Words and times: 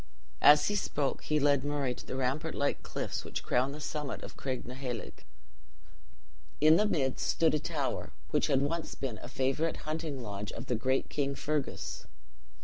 As 0.41 0.67
he 0.67 0.73
spoke, 0.75 1.21
he 1.25 1.39
led 1.39 1.63
Murray 1.63 1.93
to 1.93 2.03
the 2.07 2.15
rampart 2.15 2.55
like 2.55 2.81
cliffs 2.81 3.23
which 3.23 3.43
crown 3.43 3.71
the 3.71 3.79
summit 3.79 4.23
of 4.23 4.35
Craignacoheilg. 4.35 5.23
In 6.59 6.77
the 6.77 6.87
midst 6.87 7.27
stood 7.27 7.53
a 7.53 7.59
tower, 7.59 8.11
which 8.31 8.47
had 8.47 8.63
once 8.63 8.95
been 8.95 9.19
a 9.21 9.27
favorite 9.27 9.77
hunting 9.85 10.23
lodge 10.23 10.51
of 10.53 10.65
the 10.65 10.75
great 10.75 11.07
King 11.07 11.35
Fergus. 11.35 12.07